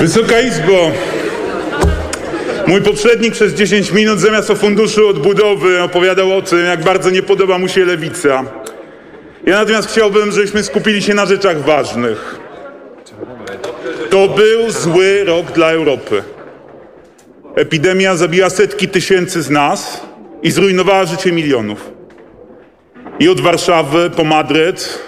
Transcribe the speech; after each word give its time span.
Wysoka 0.00 0.40
Izbo, 0.40 0.90
mój 2.66 2.82
poprzednik 2.82 3.32
przez 3.32 3.54
10 3.54 3.92
minut 3.92 4.20
zamiast 4.20 4.50
o 4.50 4.54
funduszu 4.54 5.08
odbudowy 5.08 5.82
opowiadał 5.82 6.32
o 6.32 6.42
tym, 6.42 6.64
jak 6.64 6.84
bardzo 6.84 7.10
nie 7.10 7.22
podoba 7.22 7.58
mu 7.58 7.68
się 7.68 7.84
lewica. 7.84 8.44
Ja 9.46 9.58
natomiast 9.58 9.90
chciałbym, 9.90 10.32
żebyśmy 10.32 10.62
skupili 10.62 11.02
się 11.02 11.14
na 11.14 11.26
rzeczach 11.26 11.64
ważnych. 11.64 12.38
To 14.10 14.28
był 14.28 14.70
zły 14.70 15.24
rok 15.24 15.52
dla 15.52 15.70
Europy. 15.70 16.22
Epidemia 17.54 18.16
zabiła 18.16 18.50
setki 18.50 18.88
tysięcy 18.88 19.42
z 19.42 19.50
nas 19.50 20.00
i 20.42 20.50
zrujnowała 20.50 21.04
życie 21.04 21.32
milionów. 21.32 21.90
I 23.18 23.28
od 23.28 23.40
Warszawy 23.40 24.10
po 24.10 24.24
Madryt, 24.24 24.98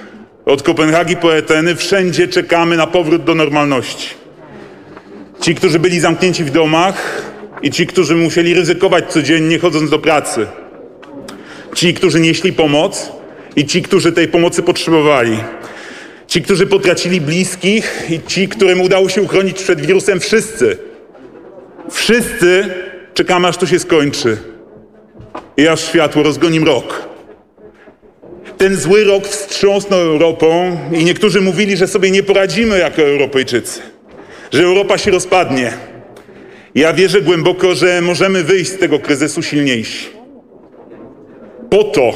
od 0.44 0.62
Kopenhagi 0.62 1.16
po 1.16 1.36
Ateny, 1.36 1.76
wszędzie 1.76 2.28
czekamy 2.28 2.76
na 2.76 2.86
powrót 2.86 3.24
do 3.24 3.34
normalności. 3.34 4.27
Ci, 5.40 5.54
którzy 5.54 5.78
byli 5.78 6.00
zamknięci 6.00 6.44
w 6.44 6.50
domach 6.50 7.22
i 7.62 7.70
ci, 7.70 7.86
którzy 7.86 8.16
musieli 8.16 8.54
ryzykować 8.54 9.12
codziennie 9.12 9.58
chodząc 9.58 9.90
do 9.90 9.98
pracy. 9.98 10.46
Ci, 11.74 11.94
którzy 11.94 12.20
nieśli 12.20 12.52
pomoc 12.52 13.12
i 13.56 13.66
ci, 13.66 13.82
którzy 13.82 14.12
tej 14.12 14.28
pomocy 14.28 14.62
potrzebowali. 14.62 15.38
Ci, 16.26 16.42
którzy 16.42 16.66
potracili 16.66 17.20
bliskich 17.20 18.06
i 18.10 18.20
ci, 18.26 18.48
którym 18.48 18.80
udało 18.80 19.08
się 19.08 19.22
uchronić 19.22 19.62
przed 19.62 19.80
wirusem. 19.80 20.20
Wszyscy. 20.20 20.78
Wszyscy 21.90 22.64
czekamy, 23.14 23.48
aż 23.48 23.56
to 23.56 23.66
się 23.66 23.78
skończy. 23.78 24.36
I 25.56 25.68
aż 25.68 25.80
światło 25.80 26.22
rozgoni 26.22 26.60
mrok. 26.60 27.08
Ten 28.58 28.76
zły 28.76 29.04
rok 29.04 29.28
wstrząsnął 29.28 30.00
Europą 30.00 30.78
i 30.92 31.04
niektórzy 31.04 31.40
mówili, 31.40 31.76
że 31.76 31.86
sobie 31.86 32.10
nie 32.10 32.22
poradzimy 32.22 32.78
jako 32.78 33.02
Europejczycy, 33.02 33.80
że 34.50 34.62
Europa 34.62 34.98
się 34.98 35.10
rozpadnie. 35.10 35.72
Ja 36.74 36.92
wierzę 36.92 37.22
głęboko, 37.22 37.74
że 37.74 38.00
możemy 38.00 38.44
wyjść 38.44 38.70
z 38.70 38.78
tego 38.78 38.98
kryzysu 38.98 39.42
silniejsi. 39.42 40.08
Po 41.70 41.84
to, 41.84 42.12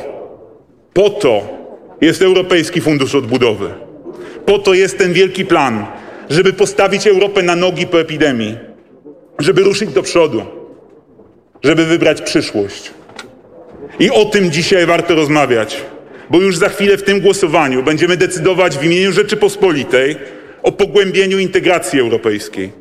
po 0.92 1.10
to 1.10 1.62
jest 2.00 2.22
Europejski 2.22 2.80
Fundusz 2.80 3.14
Odbudowy. 3.14 3.70
Po 4.46 4.58
to 4.58 4.74
jest 4.74 4.98
ten 4.98 5.12
wielki 5.12 5.44
plan, 5.44 5.86
żeby 6.30 6.52
postawić 6.52 7.06
Europę 7.06 7.42
na 7.42 7.56
nogi 7.56 7.86
po 7.86 8.00
epidemii, 8.00 8.56
żeby 9.38 9.62
ruszyć 9.62 9.90
do 9.90 10.02
przodu, 10.02 10.42
żeby 11.62 11.84
wybrać 11.84 12.22
przyszłość. 12.22 12.90
I 14.00 14.10
o 14.10 14.24
tym 14.24 14.50
dzisiaj 14.50 14.86
warto 14.86 15.14
rozmawiać, 15.14 15.82
bo 16.30 16.40
już 16.40 16.56
za 16.56 16.68
chwilę 16.68 16.96
w 16.96 17.02
tym 17.02 17.20
głosowaniu 17.20 17.82
będziemy 17.82 18.16
decydować 18.16 18.78
w 18.78 18.84
imieniu 18.84 19.12
Rzeczypospolitej 19.12 20.16
o 20.62 20.72
pogłębieniu 20.72 21.38
integracji 21.38 22.00
europejskiej. 22.00 22.72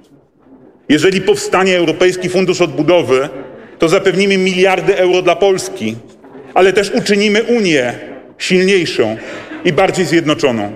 Jeżeli 0.89 1.21
powstanie 1.21 1.77
Europejski 1.77 2.29
Fundusz 2.29 2.61
Odbudowy, 2.61 3.29
to 3.79 3.89
zapewnimy 3.89 4.37
miliardy 4.37 4.97
euro 4.97 5.21
dla 5.21 5.35
Polski, 5.35 5.95
ale 6.53 6.73
też 6.73 6.91
uczynimy 6.91 7.43
Unię 7.43 7.93
silniejszą 8.37 9.17
i 9.65 9.73
bardziej 9.73 10.05
zjednoczoną. 10.05 10.71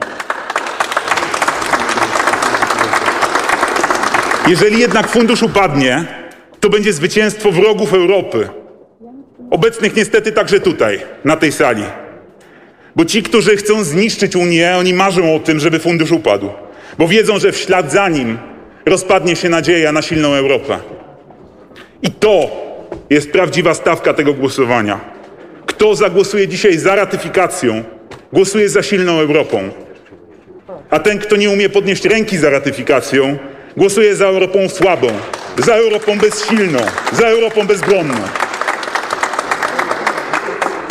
Jeżeli 4.47 4.79
jednak 4.79 5.07
fundusz 5.07 5.43
upadnie, 5.43 6.05
to 6.59 6.69
będzie 6.69 6.93
zwycięstwo 6.93 7.51
wrogów 7.51 7.93
Europy, 7.93 8.49
obecnych 9.51 9.95
niestety 9.95 10.31
także 10.31 10.59
tutaj, 10.59 10.99
na 11.23 11.35
tej 11.35 11.51
sali. 11.51 11.83
Bo 12.95 13.05
ci, 13.05 13.23
którzy 13.23 13.57
chcą 13.57 13.83
zniszczyć 13.83 14.35
Unię, 14.35 14.75
oni 14.77 14.93
marzą 14.93 15.35
o 15.35 15.39
tym, 15.39 15.59
żeby 15.59 15.79
fundusz 15.79 16.11
upadł, 16.11 16.49
bo 16.97 17.07
wiedzą, 17.07 17.39
że 17.39 17.51
w 17.51 17.57
ślad 17.57 17.91
za 17.91 18.09
nim 18.09 18.37
rozpadnie 18.85 19.35
się 19.35 19.49
nadzieja 19.49 19.91
na 19.91 20.01
silną 20.01 20.33
Europę. 20.33 20.79
I 22.01 22.11
to 22.11 22.65
jest 23.09 23.31
prawdziwa 23.31 23.73
stawka 23.73 24.13
tego 24.13 24.33
głosowania. 24.33 24.99
Kto 25.65 25.95
zagłosuje 25.95 26.47
dzisiaj 26.47 26.77
za 26.77 26.95
ratyfikacją, 26.95 27.83
głosuje 28.33 28.69
za 28.69 28.83
silną 28.83 29.19
Europą. 29.19 29.69
A 30.89 30.99
ten, 30.99 31.19
kto 31.19 31.35
nie 31.35 31.49
umie 31.49 31.69
podnieść 31.69 32.05
ręki 32.05 32.37
za 32.37 32.49
ratyfikacją, 32.49 33.37
głosuje 33.77 34.15
za 34.15 34.25
Europą 34.25 34.69
słabą, 34.69 35.07
za 35.57 35.75
Europą 35.75 36.17
bezsilną, 36.17 36.79
za 37.11 37.27
Europą 37.27 37.67
bezbronną. 37.67 38.15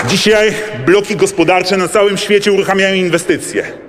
Dzisiaj 0.07 0.53
bloki 0.87 1.17
gospodarcze 1.17 1.77
na 1.77 1.89
całym 1.89 2.17
świecie 2.17 2.53
uruchamiają 2.53 2.95
inwestycje. 2.95 3.84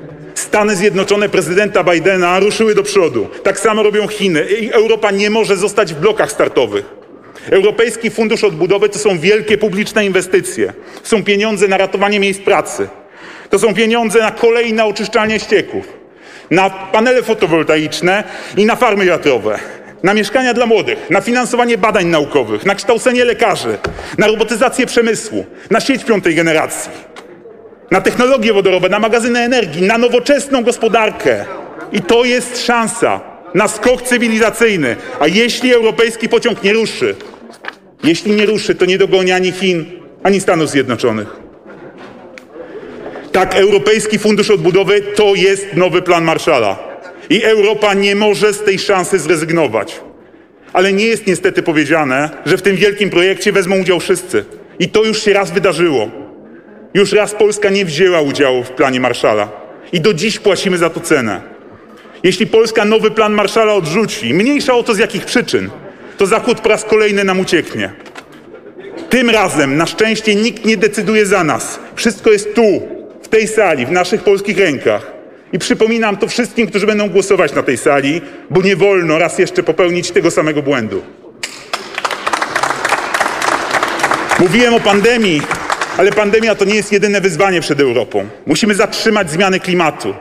Stany 0.56 0.76
Zjednoczone 0.76 1.30
prezydenta 1.30 1.84
Bidena 1.84 2.40
ruszyły 2.40 2.76
do 2.76 2.84
przodu. 2.84 3.28
Tak 3.44 3.60
samo 3.60 3.84
robią 3.84 4.08
Chiny. 4.08 4.46
Europa 4.72 5.12
nie 5.12 5.30
może 5.30 5.58
zostać 5.58 5.94
w 5.94 6.00
blokach 6.00 6.32
startowych. 6.32 6.86
Europejski 7.50 8.10
Fundusz 8.12 8.44
Odbudowy 8.44 8.90
to 8.90 9.00
są 9.00 9.20
wielkie 9.20 9.58
publiczne 9.58 10.06
inwestycje. 10.06 10.74
Są 11.04 11.24
pieniądze 11.24 11.68
na 11.68 11.78
ratowanie 11.78 12.20
miejsc 12.20 12.42
pracy. 12.42 12.88
To 13.50 13.60
są 13.60 13.74
pieniądze 13.74 14.20
na 14.20 14.32
kolej 14.32 14.70
i 14.70 14.74
na 14.74 14.86
oczyszczalnie 14.86 15.40
ścieków. 15.40 15.94
Na 16.52 16.70
panele 16.70 17.24
fotowoltaiczne 17.24 18.24
i 18.58 18.66
na 18.66 18.76
farmy 18.76 19.06
wiatrowe. 19.06 19.60
Na 20.04 20.14
mieszkania 20.14 20.54
dla 20.54 20.66
młodych, 20.66 21.10
na 21.10 21.22
finansowanie 21.22 21.78
badań 21.78 22.06
naukowych, 22.06 22.66
na 22.66 22.76
kształcenie 22.76 23.26
lekarzy, 23.26 23.78
na 24.18 24.28
robotyzację 24.28 24.86
przemysłu, 24.86 25.46
na 25.70 25.80
sieć 25.80 26.04
piątej 26.04 26.36
generacji, 26.36 26.92
na 27.92 28.02
technologie 28.02 28.54
wodorowe, 28.54 28.90
na 28.90 29.00
magazyny 29.00 29.40
energii, 29.40 29.82
na 29.82 29.98
nowoczesną 29.98 30.64
gospodarkę. 30.64 31.46
I 31.92 32.02
to 32.02 32.26
jest 32.26 32.66
szansa 32.66 33.22
na 33.54 33.68
skok 33.68 34.02
cywilizacyjny. 34.02 34.96
A 35.20 35.28
jeśli 35.28 35.74
europejski 35.74 36.30
pociąg 36.30 36.64
nie 36.64 36.74
ruszy, 36.74 37.16
jeśli 38.04 38.32
nie 38.32 38.46
ruszy, 38.46 38.76
to 38.76 38.86
nie 38.86 38.98
dogoni 38.98 39.32
ani 39.32 39.52
Chin, 39.52 39.86
ani 40.24 40.42
Stanów 40.42 40.70
Zjednoczonych. 40.70 41.28
Tak, 43.32 43.56
Europejski 43.56 44.20
Fundusz 44.20 44.52
Odbudowy 44.52 45.02
to 45.02 45.36
jest 45.36 45.74
nowy 45.74 46.02
plan 46.02 46.24
Marshalla. 46.24 46.80
I 47.30 47.44
Europa 47.44 47.94
nie 47.94 48.16
może 48.16 48.54
z 48.54 48.64
tej 48.64 48.80
szansy 48.80 49.20
zrezygnować. 49.20 50.02
Ale 50.74 50.94
nie 50.94 51.06
jest 51.06 51.28
niestety 51.28 51.64
powiedziane, 51.64 52.30
że 52.46 52.58
w 52.58 52.62
tym 52.62 52.76
wielkim 52.76 53.10
projekcie 53.10 53.52
wezmą 53.52 53.80
udział 53.80 54.00
wszyscy. 54.00 54.46
I 54.80 54.90
to 54.90 55.04
już 55.04 55.24
się 55.24 55.34
raz 55.34 55.52
wydarzyło. 55.52 56.25
Już 56.96 57.12
raz 57.12 57.34
Polska 57.34 57.70
nie 57.70 57.86
wzięła 57.86 58.22
udziału 58.22 58.64
w 58.64 58.70
planie 58.70 59.00
Marszala. 59.00 59.50
I 59.92 60.02
do 60.02 60.14
dziś 60.14 60.40
płacimy 60.40 60.78
za 60.78 60.90
to 60.90 61.00
cenę. 61.00 61.42
Jeśli 62.24 62.48
Polska 62.48 62.86
nowy 62.86 63.12
plan 63.12 63.34
Marszala 63.34 63.74
odrzuci, 63.74 64.34
mniejsza 64.34 64.74
o 64.74 64.84
to 64.84 64.94
z 64.94 64.98
jakich 64.98 65.26
przyczyn, 65.26 65.70
to 66.18 66.26
Zachód 66.26 66.60
po 66.60 66.70
raz 66.70 66.86
kolejny 66.86 67.24
nam 67.24 67.40
ucieknie. 67.40 67.92
Tym 69.10 69.30
razem 69.30 69.78
na 69.78 69.86
szczęście 69.86 70.36
nikt 70.36 70.66
nie 70.66 70.78
decyduje 70.78 71.26
za 71.26 71.44
nas. 71.44 71.80
Wszystko 71.96 72.32
jest 72.32 72.56
tu, 72.56 72.82
w 73.24 73.28
tej 73.28 73.48
sali, 73.48 73.86
w 73.86 73.92
naszych 73.92 74.24
polskich 74.24 74.58
rękach. 74.58 75.12
I 75.54 75.60
przypominam 75.60 76.18
to 76.18 76.28
wszystkim, 76.28 76.68
którzy 76.68 76.88
będą 76.88 77.10
głosować 77.10 77.54
na 77.54 77.64
tej 77.64 77.78
sali, 77.78 78.22
bo 78.50 78.62
nie 78.62 78.76
wolno 78.76 79.18
raz 79.18 79.40
jeszcze 79.40 79.64
popełnić 79.64 80.12
tego 80.12 80.32
samego 80.32 80.62
błędu. 80.62 81.02
Mówiłem 84.40 84.74
o 84.74 84.80
pandemii, 84.80 85.42
ale 85.98 86.12
pandemia 86.12 86.56
to 86.56 86.66
nie 86.66 86.76
jest 86.76 86.92
jedyne 86.92 87.22
wyzwanie 87.22 87.62
przed 87.62 87.80
Europą. 87.80 88.28
Musimy 88.46 88.76
zatrzymać 88.76 89.32
zmiany 89.32 89.60
klimatu. 89.60 90.14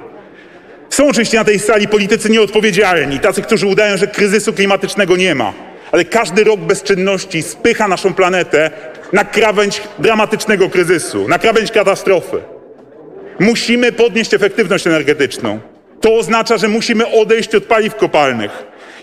Są 0.91 1.09
oczywiście 1.09 1.39
na 1.39 1.45
tej 1.45 1.59
sali 1.59 1.89
politycy 1.89 2.31
nieodpowiedzialni, 2.31 3.21
tacy, 3.21 3.43
którzy 3.43 3.67
udają, 3.67 3.97
że 3.97 4.07
kryzysu 4.07 4.53
klimatycznego 4.53 5.17
nie 5.17 5.34
ma. 5.34 5.53
Ale 5.93 6.05
każdy 6.05 6.45
rok 6.45 6.61
bezczynności 6.61 7.43
spycha 7.43 7.89
naszą 7.89 8.15
planetę 8.15 8.71
na 9.13 9.25
krawędź 9.25 9.83
dramatycznego 9.99 10.71
kryzysu, 10.71 11.29
na 11.29 11.39
krawędź 11.39 11.71
katastrofy. 11.71 12.41
Musimy 13.39 13.93
podnieść 13.93 14.34
efektywność 14.34 14.87
energetyczną. 14.87 15.61
To 16.01 16.15
oznacza, 16.15 16.57
że 16.57 16.69
musimy 16.69 17.07
odejść 17.07 17.54
od 17.54 17.65
paliw 17.65 17.95
kopalnych. 17.95 18.51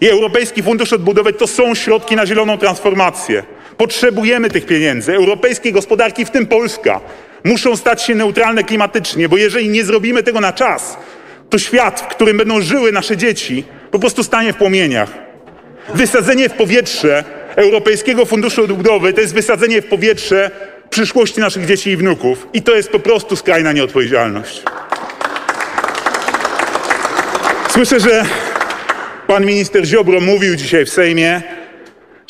I 0.01 0.09
Europejski 0.09 0.63
Fundusz 0.63 0.93
Odbudowy 0.93 1.33
to 1.33 1.47
są 1.47 1.75
środki 1.75 2.15
na 2.15 2.25
zieloną 2.25 2.57
transformację. 2.57 3.43
Potrzebujemy 3.77 4.49
tych 4.49 4.65
pieniędzy. 4.65 5.15
Europejskie 5.15 5.71
gospodarki, 5.71 6.25
w 6.25 6.29
tym 6.29 6.47
Polska, 6.47 6.99
muszą 7.43 7.77
stać 7.77 8.03
się 8.03 8.15
neutralne 8.15 8.63
klimatycznie, 8.63 9.29
bo 9.29 9.37
jeżeli 9.37 9.69
nie 9.69 9.83
zrobimy 9.83 10.23
tego 10.23 10.41
na 10.41 10.53
czas, 10.53 10.97
to 11.49 11.57
świat, 11.59 12.01
w 12.01 12.07
którym 12.07 12.37
będą 12.37 12.61
żyły 12.61 12.91
nasze 12.91 13.17
dzieci, 13.17 13.63
po 13.91 13.99
prostu 13.99 14.23
stanie 14.23 14.53
w 14.53 14.57
płomieniach. 14.57 15.09
Wysadzenie 15.93 16.49
w 16.49 16.53
powietrze 16.53 17.23
Europejskiego 17.55 18.25
Funduszu 18.25 18.63
Odbudowy 18.63 19.13
to 19.13 19.21
jest 19.21 19.33
wysadzenie 19.33 19.81
w 19.81 19.85
powietrze 19.85 20.51
przyszłości 20.89 21.39
naszych 21.39 21.65
dzieci 21.65 21.89
i 21.89 21.97
wnuków. 21.97 22.47
I 22.53 22.61
to 22.61 22.75
jest 22.75 22.89
po 22.89 22.99
prostu 22.99 23.35
skrajna 23.35 23.71
nieodpowiedzialność. 23.71 24.63
Słyszę, 27.69 27.99
że 27.99 28.25
pan 29.27 29.45
minister 29.45 29.85
Ziobro 29.85 30.21
mówił 30.21 30.55
dzisiaj 30.55 30.85
w 30.85 30.89
Sejmie, 30.89 31.41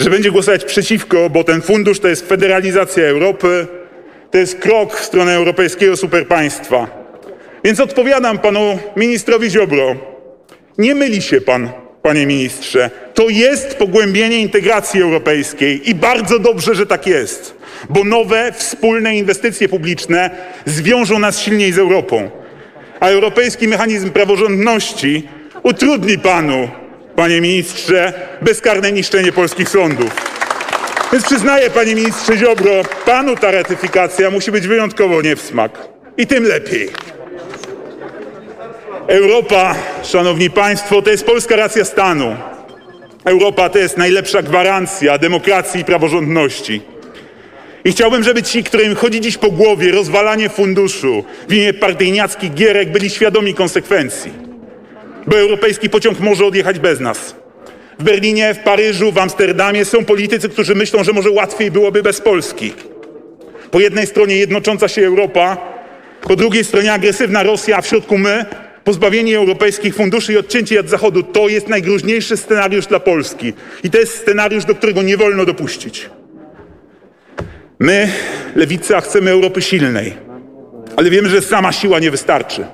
że 0.02 0.10
będzie 0.10 0.32
głosować 0.32 0.66
przeciwko, 0.66 1.30
bo 1.30 1.44
ten 1.44 1.62
fundusz 1.62 2.00
to 2.00 2.08
jest 2.08 2.30
federalizacja 2.30 3.04
Europy, 3.04 3.68
to 4.32 4.38
jest 4.38 4.60
krok 4.60 4.96
w 4.96 5.06
stronę 5.06 5.36
europejskiego 5.36 5.98
superpaństwa. 5.98 6.88
Więc 7.64 7.80
odpowiadam 7.80 8.40
panu 8.40 8.80
ministrowi 8.96 9.50
Ziobro. 9.50 9.96
Nie 10.78 10.96
myli 10.96 11.22
się 11.22 11.42
pan. 11.42 11.70
panie 12.02 12.26
ministrze. 12.28 12.90
To 13.14 13.30
jest 13.30 13.76
pogłębienie 13.76 14.40
integracji 14.40 15.02
europejskiej 15.02 15.90
i 15.90 15.96
bardzo 15.96 16.40
dobrze, 16.40 16.76
że 16.76 16.86
tak 16.86 17.08
jest, 17.08 17.56
bo 17.90 18.04
nowe, 18.04 18.52
wspólne 18.52 19.16
inwestycje 19.16 19.70
publiczne 19.70 20.30
zwiążą 20.66 21.20
nas 21.20 21.40
silniej 21.40 21.72
z 21.72 21.78
Europą. 21.78 22.30
A 23.00 23.10
europejski 23.10 23.68
mechanizm 23.68 24.10
praworządności 24.10 25.28
utrudni 25.64 26.18
panu, 26.18 26.70
panie 27.22 27.42
ministrze, 27.42 28.14
bezkarne 28.42 28.92
niszczenie 28.92 29.32
polskich 29.32 29.70
sądów. 29.70 30.10
Więc 31.14 31.26
przyznaję, 31.26 31.70
panie 31.70 31.96
ministrze 31.96 32.38
Ziobro, 32.38 32.72
panu 33.06 33.36
ta 33.36 33.52
ratyfikacja 33.52 34.30
musi 34.30 34.52
być 34.52 34.68
wyjątkowo 34.68 35.22
nie 35.22 35.36
w 35.36 35.42
smak. 35.42 35.72
I 36.18 36.28
tym 36.28 36.44
lepiej. 36.44 36.90
Europa, 39.08 39.76
szanowni 40.04 40.50
państwo, 40.50 41.02
to 41.02 41.12
jest 41.12 41.26
polska 41.26 41.56
racja 41.56 41.86
stanu. 41.86 42.36
Europa 43.26 43.70
to 43.70 43.80
jest 43.80 43.98
najlepsza 43.98 44.42
gwarancja 44.42 45.18
demokracji 45.18 45.82
i 45.82 45.86
praworządności. 45.86 46.82
I 47.86 47.92
chciałbym, 47.92 48.24
żeby 48.24 48.44
ci, 48.44 48.64
którym 48.64 48.96
chodzi 48.96 49.22
dziś 49.22 49.38
po 49.38 49.52
głowie 49.52 49.92
rozwalanie 49.92 50.50
funduszu 50.50 51.24
w 51.50 51.54
imię 51.54 51.74
partyjniackich 51.74 52.54
gierek, 52.54 52.92
byli 52.92 53.10
świadomi 53.10 53.54
konsekwencji. 53.54 54.51
Bo 55.28 55.40
europejski 55.40 55.90
pociąg 55.90 56.20
może 56.20 56.46
odjechać 56.46 56.80
bez 56.80 57.00
nas. 57.00 57.36
W 58.00 58.04
Berlinie, 58.04 58.54
w 58.54 58.60
Paryżu, 58.60 59.12
w 59.12 59.18
Amsterdamie 59.18 59.86
są 59.86 60.06
politycy, 60.06 60.50
którzy 60.50 60.76
myślą, 60.76 61.04
że 61.04 61.14
może 61.14 61.32
łatwiej 61.32 61.72
byłoby 61.72 62.04
bez 62.04 62.22
Polski. 62.22 62.74
Po 63.72 63.80
jednej 63.80 64.08
stronie 64.08 64.36
jednocząca 64.36 64.88
się 64.88 65.06
Europa, 65.06 65.58
po 66.22 66.36
drugiej 66.36 66.64
stronie 66.64 66.94
agresywna 66.94 67.44
Rosja, 67.44 67.78
a 67.78 67.82
w 67.82 67.88
środku 67.88 68.18
my, 68.18 68.46
pozbawieni 68.84 69.36
europejskich 69.36 69.96
funduszy 69.96 70.34
i 70.34 70.38
odcięci 70.38 70.80
od 70.80 70.90
Zachodu. 70.90 71.24
To 71.24 71.48
jest 71.48 71.68
najgroźniejszy 71.68 72.38
scenariusz 72.38 72.88
dla 72.88 73.00
Polski. 73.00 73.54
I 73.84 73.90
to 73.90 73.98
jest 73.98 74.18
scenariusz, 74.18 74.66
do 74.66 74.76
którego 74.76 75.02
nie 75.02 75.18
wolno 75.18 75.46
dopuścić. 75.46 76.10
My, 77.80 78.10
lewica, 78.56 79.02
chcemy 79.02 79.32
Europy 79.32 79.62
silnej, 79.62 80.14
ale 80.96 81.10
wiemy, 81.10 81.30
że 81.30 81.42
sama 81.42 81.72
siła 81.72 82.00
nie 82.00 82.12
wystarczy, 82.12 82.66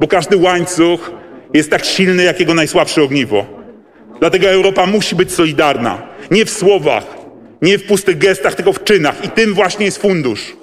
bo 0.00 0.08
każdy 0.08 0.36
łańcuch 0.36 1.10
jest 1.54 1.70
tak 1.70 1.84
silny, 1.84 2.22
jak 2.22 2.40
jego 2.40 2.54
najsłabsze 2.54 3.02
ogniwo. 3.02 3.46
Dlatego 4.20 4.48
Europa 4.48 4.86
musi 4.86 5.16
być 5.16 5.32
solidarna. 5.32 6.02
Nie 6.30 6.44
w 6.44 6.50
słowach, 6.50 7.06
nie 7.62 7.78
w 7.78 7.86
pustych 7.86 8.18
gestach, 8.18 8.54
tylko 8.54 8.72
w 8.72 8.84
czynach. 8.84 9.24
I 9.24 9.28
tym 9.28 9.54
właśnie 9.54 9.84
jest 9.84 10.02
fundusz. 10.02 10.56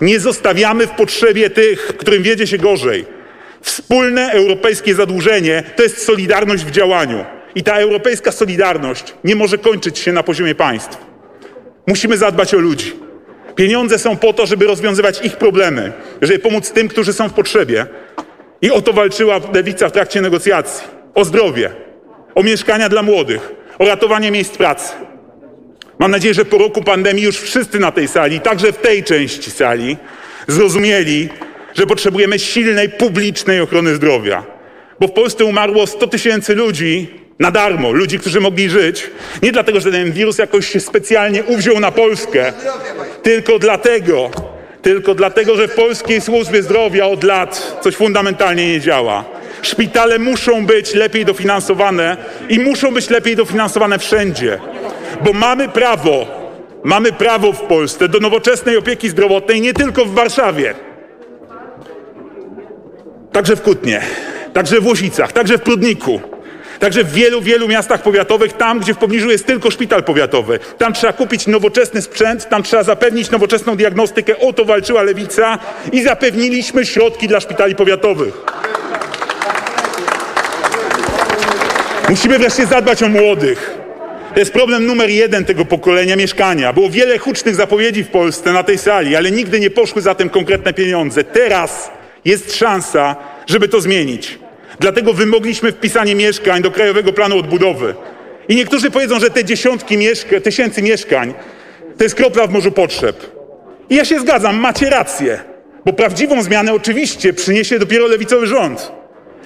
Nie 0.00 0.20
zostawiamy 0.20 0.86
w 0.86 0.90
potrzebie 0.90 1.50
tych, 1.50 1.86
którym 1.86 2.22
wiedzie 2.22 2.46
się 2.46 2.58
gorzej. 2.58 3.04
Wspólne 3.60 4.32
europejskie 4.32 4.94
zadłużenie 4.94 5.62
to 5.76 5.82
jest 5.82 6.04
solidarność 6.04 6.64
w 6.64 6.70
działaniu. 6.70 7.24
I 7.54 7.62
ta 7.62 7.78
europejska 7.78 8.32
solidarność 8.32 9.14
nie 9.24 9.36
może 9.36 9.58
kończyć 9.58 9.98
się 9.98 10.12
na 10.12 10.22
poziomie 10.22 10.54
państw. 10.54 10.98
Musimy 11.86 12.16
zadbać 12.16 12.54
o 12.54 12.58
ludzi. 12.58 12.92
Pieniądze 13.54 13.98
są 13.98 14.16
po 14.16 14.32
to, 14.32 14.46
żeby 14.46 14.66
rozwiązywać 14.66 15.24
ich 15.24 15.36
problemy, 15.36 15.92
żeby 16.22 16.38
pomóc 16.38 16.70
tym, 16.70 16.88
którzy 16.88 17.12
są 17.12 17.28
w 17.28 17.32
potrzebie. 17.32 17.86
I 18.62 18.70
o 18.70 18.82
to 18.82 18.92
walczyła 18.92 19.40
lewica 19.54 19.88
w 19.88 19.92
trakcie 19.92 20.20
negocjacji. 20.20 20.88
O 21.14 21.24
zdrowie, 21.24 21.70
o 22.34 22.42
mieszkania 22.42 22.88
dla 22.88 23.02
młodych, 23.02 23.52
o 23.78 23.84
ratowanie 23.84 24.30
miejsc 24.30 24.56
pracy. 24.56 24.92
Mam 25.98 26.10
nadzieję, 26.10 26.34
że 26.34 26.44
po 26.44 26.58
roku 26.58 26.82
pandemii 26.82 27.24
już 27.24 27.40
wszyscy 27.40 27.78
na 27.78 27.92
tej 27.92 28.08
sali, 28.08 28.40
także 28.40 28.72
w 28.72 28.76
tej 28.76 29.04
części 29.04 29.50
sali, 29.50 29.96
zrozumieli, 30.48 31.28
że 31.74 31.86
potrzebujemy 31.86 32.38
silnej, 32.38 32.88
publicznej 32.88 33.60
ochrony 33.60 33.94
zdrowia. 33.94 34.44
Bo 35.00 35.08
w 35.08 35.12
Polsce 35.12 35.44
umarło 35.44 35.86
100 35.86 36.06
tysięcy 36.06 36.54
ludzi 36.54 37.10
na 37.38 37.50
darmo, 37.50 37.92
ludzi, 37.92 38.18
którzy 38.18 38.40
mogli 38.40 38.70
żyć, 38.70 39.10
nie 39.42 39.52
dlatego, 39.52 39.80
że 39.80 39.92
ten 39.92 40.12
wirus 40.12 40.38
jakoś 40.38 40.68
się 40.68 40.80
specjalnie 40.80 41.44
uwziął 41.44 41.80
na 41.80 41.92
Polskę, 41.92 42.52
tylko 43.22 43.58
dlatego, 43.58 44.30
tylko 44.82 45.14
dlatego, 45.14 45.56
że 45.56 45.68
w 45.68 45.74
polskiej 45.74 46.20
służbie 46.20 46.62
zdrowia 46.62 47.06
od 47.06 47.24
lat 47.24 47.76
coś 47.80 47.96
fundamentalnie 47.96 48.68
nie 48.68 48.80
działa. 48.80 49.24
Szpitale 49.62 50.18
muszą 50.18 50.66
być 50.66 50.94
lepiej 50.94 51.24
dofinansowane 51.24 52.16
i 52.48 52.58
muszą 52.58 52.94
być 52.94 53.10
lepiej 53.10 53.36
dofinansowane 53.36 53.98
wszędzie, 53.98 54.58
bo 55.24 55.32
mamy 55.32 55.68
prawo, 55.68 56.26
mamy 56.84 57.12
prawo 57.12 57.52
w 57.52 57.60
Polsce 57.60 58.08
do 58.08 58.18
nowoczesnej 58.18 58.76
opieki 58.76 59.08
zdrowotnej 59.08 59.60
nie 59.60 59.74
tylko 59.74 60.04
w 60.04 60.14
Warszawie, 60.14 60.74
także 63.32 63.56
w 63.56 63.62
Kutnie, 63.62 64.02
także 64.52 64.80
w 64.80 64.86
Łosicach, 64.86 65.32
także 65.32 65.58
w 65.58 65.62
Prudniku. 65.62 66.31
Także 66.82 67.04
w 67.04 67.12
wielu, 67.12 67.42
wielu 67.42 67.68
miastach 67.68 68.02
powiatowych, 68.02 68.52
tam 68.52 68.80
gdzie 68.80 68.94
w 68.94 68.98
pobliżu 68.98 69.30
jest 69.30 69.46
tylko 69.46 69.70
szpital 69.70 70.04
powiatowy, 70.04 70.58
tam 70.78 70.92
trzeba 70.92 71.12
kupić 71.12 71.46
nowoczesny 71.46 72.02
sprzęt, 72.02 72.48
tam 72.48 72.62
trzeba 72.62 72.82
zapewnić 72.82 73.30
nowoczesną 73.30 73.76
diagnostykę. 73.76 74.38
O 74.38 74.52
to 74.52 74.64
walczyła 74.64 75.02
lewica 75.02 75.58
i 75.92 76.02
zapewniliśmy 76.02 76.86
środki 76.86 77.28
dla 77.28 77.40
szpitali 77.40 77.74
powiatowych. 77.74 78.34
Musimy 82.08 82.38
wreszcie 82.38 82.66
zadbać 82.66 83.02
o 83.02 83.08
młodych. 83.08 83.74
To 84.34 84.40
jest 84.40 84.52
problem 84.52 84.86
numer 84.86 85.10
jeden 85.10 85.44
tego 85.44 85.64
pokolenia 85.64 86.16
mieszkania. 86.16 86.72
Było 86.72 86.90
wiele 86.90 87.18
hucznych 87.18 87.54
zapowiedzi 87.54 88.04
w 88.04 88.08
Polsce 88.08 88.52
na 88.52 88.62
tej 88.62 88.78
sali, 88.78 89.16
ale 89.16 89.30
nigdy 89.30 89.60
nie 89.60 89.70
poszły 89.70 90.02
za 90.02 90.14
tym 90.14 90.30
konkretne 90.30 90.72
pieniądze. 90.72 91.24
Teraz 91.24 91.90
jest 92.24 92.56
szansa, 92.56 93.16
żeby 93.46 93.68
to 93.68 93.80
zmienić. 93.80 94.41
Dlatego 94.80 95.12
wymogliśmy 95.12 95.72
wpisanie 95.72 96.14
mieszkań 96.14 96.62
do 96.62 96.70
Krajowego 96.70 97.12
Planu 97.12 97.38
Odbudowy. 97.38 97.94
I 98.48 98.56
niektórzy 98.56 98.90
powiedzą, 98.90 99.20
że 99.20 99.30
te 99.30 99.44
dziesiątki 99.44 99.96
mieszka 99.96 100.40
tysięcy 100.40 100.82
mieszkań 100.82 101.34
to 101.98 102.04
jest 102.04 102.16
kropla 102.16 102.46
w 102.46 102.50
morzu 102.50 102.72
potrzeb. 102.72 103.16
I 103.90 103.96
ja 103.96 104.04
się 104.04 104.20
zgadzam, 104.20 104.56
macie 104.56 104.90
rację, 104.90 105.40
bo 105.84 105.92
prawdziwą 105.92 106.42
zmianę 106.42 106.74
oczywiście 106.74 107.32
przyniesie 107.32 107.78
dopiero 107.78 108.06
lewicowy 108.06 108.46
rząd. 108.46 108.92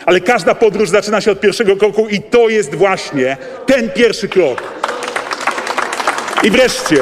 Ale 0.07 0.21
każda 0.21 0.55
podróż 0.55 0.89
zaczyna 0.89 1.21
się 1.21 1.31
od 1.31 1.41
pierwszego 1.41 1.77
kroku 1.77 2.09
i 2.09 2.23
to 2.23 2.49
jest 2.49 2.75
właśnie 2.75 3.37
ten 3.67 3.91
pierwszy 3.91 4.29
krok. 4.29 4.63
I 6.43 6.51
wreszcie, 6.51 6.97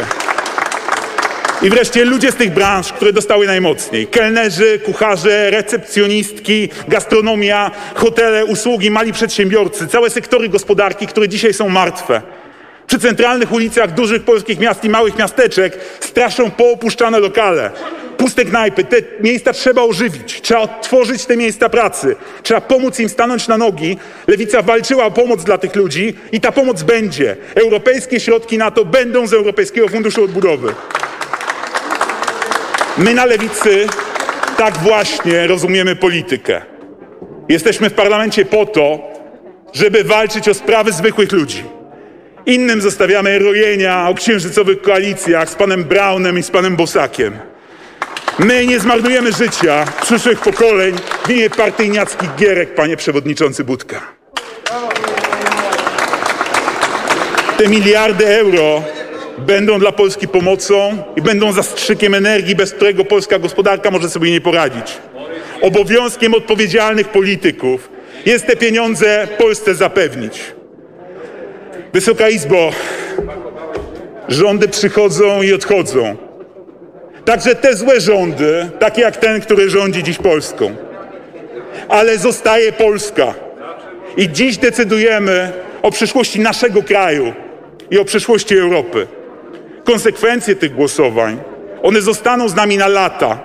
i 1.62 1.70
wreszcie 1.70 2.04
ludzie 2.04 2.32
z 2.32 2.34
tych 2.34 2.50
branż, 2.50 2.92
które 2.92 3.12
dostały 3.12 3.46
najmocniej. 3.46 4.06
Kelnerzy, 4.06 4.78
kucharze, 4.78 5.50
recepcjonistki, 5.50 6.68
gastronomia, 6.88 7.70
hotele, 7.94 8.44
usługi, 8.44 8.90
mali 8.90 9.12
przedsiębiorcy, 9.12 9.86
całe 9.86 10.10
sektory 10.10 10.48
gospodarki, 10.48 11.06
które 11.06 11.28
dzisiaj 11.28 11.54
są 11.54 11.68
martwe. 11.68 12.22
Przy 12.86 12.98
centralnych 12.98 13.52
ulicach 13.52 13.94
dużych 13.94 14.22
polskich 14.22 14.58
miast 14.58 14.84
i 14.84 14.88
małych 14.88 15.18
miasteczek 15.18 15.78
straszą 16.00 16.50
poopuszczane 16.50 17.18
lokale. 17.18 17.70
Puste 18.16 18.44
knajpy, 18.44 18.84
te 18.84 18.96
miejsca 19.20 19.52
trzeba 19.52 19.82
ożywić, 19.82 20.40
trzeba 20.40 20.60
odtworzyć 20.60 21.26
te 21.26 21.36
miejsca 21.36 21.68
pracy, 21.68 22.16
trzeba 22.42 22.60
pomóc 22.60 23.00
im 23.00 23.08
stanąć 23.08 23.48
na 23.48 23.58
nogi. 23.58 23.98
Lewica 24.26 24.62
walczyła 24.62 25.04
o 25.04 25.10
pomoc 25.10 25.44
dla 25.44 25.58
tych 25.58 25.76
ludzi 25.76 26.14
i 26.32 26.40
ta 26.40 26.52
pomoc 26.52 26.82
będzie. 26.82 27.36
Europejskie 27.54 28.20
środki 28.20 28.58
na 28.58 28.70
to 28.70 28.84
będą 28.84 29.26
z 29.26 29.32
Europejskiego 29.32 29.88
Funduszu 29.88 30.24
Odbudowy. 30.24 30.74
My 32.98 33.14
na 33.14 33.24
lewicy 33.24 33.86
tak 34.56 34.78
właśnie 34.78 35.46
rozumiemy 35.46 35.96
politykę. 35.96 36.62
Jesteśmy 37.48 37.90
w 37.90 37.94
parlamencie 37.94 38.44
po 38.44 38.66
to, 38.66 38.98
żeby 39.72 40.04
walczyć 40.04 40.48
o 40.48 40.54
sprawy 40.54 40.92
zwykłych 40.92 41.32
ludzi. 41.32 41.64
Innym 42.46 42.80
zostawiamy 42.80 43.38
rojenia 43.38 44.08
o 44.08 44.14
księżycowych 44.14 44.82
koalicjach 44.82 45.48
z 45.48 45.54
panem 45.54 45.84
Braunem 45.84 46.38
i 46.38 46.42
z 46.42 46.50
panem 46.50 46.76
Bosakiem. 46.76 47.38
My 48.38 48.66
nie 48.66 48.80
zmarnujemy 48.80 49.32
życia 49.32 49.84
przyszłych 50.02 50.40
pokoleń 50.40 50.94
w 51.26 51.30
imię 51.30 51.50
partyjniackich 51.50 52.34
gierek, 52.36 52.74
panie 52.74 52.96
przewodniczący 52.96 53.64
Budka. 53.64 54.00
Te 57.56 57.68
miliardy 57.68 58.26
euro 58.26 58.82
będą 59.38 59.78
dla 59.78 59.92
Polski 59.92 60.28
pomocą 60.28 61.02
i 61.16 61.22
będą 61.22 61.52
zastrzykiem 61.52 62.14
energii, 62.14 62.54
bez 62.54 62.72
którego 62.72 63.04
polska 63.04 63.38
gospodarka 63.38 63.90
może 63.90 64.10
sobie 64.10 64.30
nie 64.30 64.40
poradzić. 64.40 64.98
Obowiązkiem 65.60 66.34
odpowiedzialnych 66.34 67.08
polityków 67.08 67.90
jest 68.26 68.46
te 68.46 68.56
pieniądze 68.56 69.28
Polsce 69.38 69.74
zapewnić. 69.74 70.40
Wysoka 71.92 72.28
Izbo, 72.28 72.72
rządy 74.28 74.68
przychodzą 74.68 75.42
i 75.42 75.52
odchodzą. 75.52 76.16
Także 77.24 77.54
te 77.54 77.76
złe 77.76 78.00
rządy, 78.00 78.70
takie 78.78 79.02
jak 79.02 79.16
ten, 79.16 79.40
który 79.40 79.70
rządzi 79.70 80.02
dziś 80.02 80.18
Polską. 80.18 80.76
Ale 81.88 82.18
zostaje 82.18 82.72
Polska. 82.72 83.34
I 84.16 84.28
dziś 84.28 84.56
decydujemy 84.56 85.52
o 85.82 85.90
przyszłości 85.90 86.40
naszego 86.40 86.82
kraju 86.82 87.32
i 87.90 87.98
o 87.98 88.04
przyszłości 88.04 88.58
Europy 88.58 89.06
konsekwencje 89.84 90.56
tych 90.56 90.74
głosowań, 90.74 91.38
one 91.82 92.00
zostaną 92.00 92.48
z 92.48 92.54
nami 92.54 92.78
na 92.78 92.88
lata. 92.88 93.38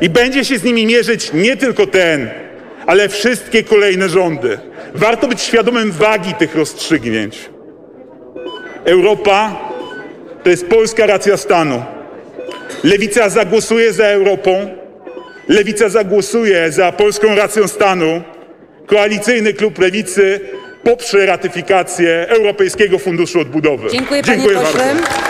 I 0.00 0.08
będzie 0.08 0.44
się 0.44 0.58
z 0.58 0.64
nimi 0.64 0.86
mierzyć 0.86 1.32
nie 1.32 1.56
tylko 1.56 1.86
ten, 1.86 2.30
ale 2.86 3.08
wszystkie 3.08 3.62
kolejne 3.62 4.08
rządy. 4.08 4.58
Warto 4.94 5.28
być 5.28 5.40
świadomym 5.40 5.92
wagi 5.92 6.34
tych 6.34 6.54
rozstrzygnięć. 6.54 7.50
Europa 8.84 9.56
to 10.42 10.50
jest 10.50 10.66
polska 10.66 11.06
racja 11.06 11.36
stanu. 11.36 11.82
Lewica 12.84 13.28
zagłosuje 13.28 13.92
za 13.92 14.04
Europą, 14.04 14.70
lewica 15.48 15.88
zagłosuje 15.88 16.72
za 16.72 16.92
polską 16.92 17.34
racją 17.34 17.68
stanu. 17.68 18.22
Koalicyjny 18.86 19.52
klub 19.52 19.78
lewicy 19.78 20.40
poprze 20.82 21.26
ratyfikację 21.26 22.26
Europejskiego 22.28 22.98
Funduszu 22.98 23.40
Odbudowy. 23.40 23.88
Dziękuję, 23.90 24.22
panie 24.22 24.36
Dziękuję 24.36 24.56
bardzo. 24.56 24.78